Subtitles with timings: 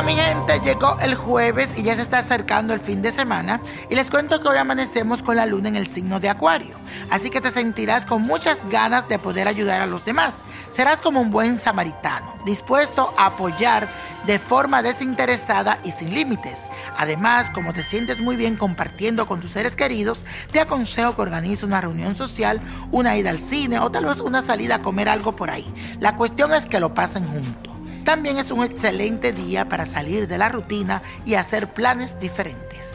[0.00, 3.60] Bueno, mi gente, llegó el jueves y ya se está acercando el fin de semana
[3.90, 6.74] y les cuento que hoy amanecemos con la luna en el signo de Acuario,
[7.10, 10.32] así que te sentirás con muchas ganas de poder ayudar a los demás.
[10.70, 13.90] Serás como un buen samaritano, dispuesto a apoyar
[14.26, 16.62] de forma desinteresada y sin límites.
[16.96, 21.64] Además, como te sientes muy bien compartiendo con tus seres queridos, te aconsejo que organices
[21.64, 25.36] una reunión social, una ida al cine o tal vez una salida a comer algo
[25.36, 25.70] por ahí.
[25.98, 27.69] La cuestión es que lo pasen juntos.
[28.10, 32.90] También es un excelente día para salir de la rutina y hacer planes diferentes.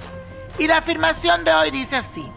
[0.60, 2.28] Y la afirmación de hoy dice así,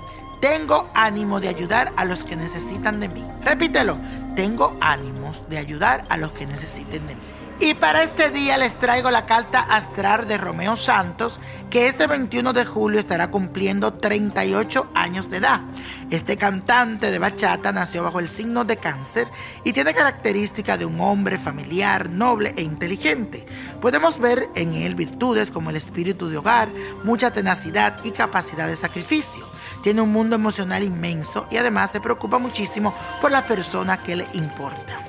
[0.41, 3.27] tengo ánimo de ayudar a los que necesitan de mí.
[3.43, 3.99] Repítelo,
[4.39, 7.21] tengo ánimos de ayudar a los que necesiten de mí.
[7.59, 12.53] Y para este día les traigo la carta astral de Romeo Santos, que este 21
[12.53, 15.63] de julio estará cumpliendo 38 años de edad.
[16.11, 19.27] Este cantante de bachata nació bajo el signo de cáncer
[19.65, 23.45] y tiene características de un hombre familiar, noble e inteligente.
[23.81, 26.69] Podemos ver en él virtudes como el espíritu de hogar,
[27.03, 29.58] mucha tenacidad y capacidad de sacrificio.
[29.83, 34.27] Tiene un mundo emocional inmenso y además se preocupa muchísimo por la persona que le
[34.35, 35.01] importa.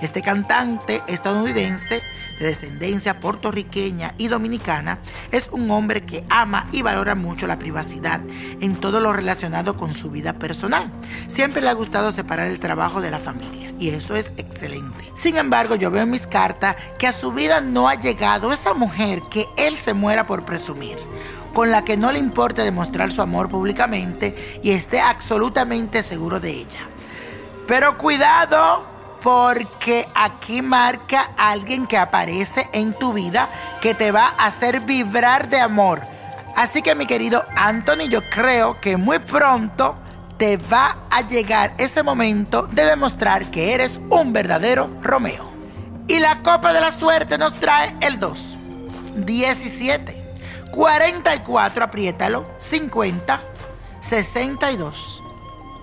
[0.00, 2.02] Este cantante estadounidense
[2.38, 5.00] de descendencia puertorriqueña y dominicana
[5.32, 8.20] es un hombre que ama y valora mucho la privacidad
[8.60, 10.92] en todo lo relacionado con su vida personal.
[11.26, 15.12] Siempre le ha gustado separar el trabajo de la familia y eso es excelente.
[15.16, 18.74] Sin embargo, yo veo en mis cartas que a su vida no ha llegado esa
[18.74, 20.96] mujer que él se muera por presumir
[21.54, 26.50] con la que no le importa demostrar su amor públicamente y esté absolutamente seguro de
[26.50, 26.88] ella.
[27.66, 28.97] Pero cuidado,
[29.28, 33.50] porque aquí marca alguien que aparece en tu vida
[33.82, 36.00] que te va a hacer vibrar de amor.
[36.56, 39.96] Así que mi querido Anthony, yo creo que muy pronto
[40.38, 45.52] te va a llegar ese momento de demostrar que eres un verdadero Romeo.
[46.06, 48.56] Y la copa de la suerte nos trae el 2,
[49.14, 50.36] 17,
[50.70, 53.42] 44, apriétalo, 50,
[54.00, 55.27] 62.